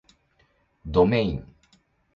[0.83, 1.45] どめいん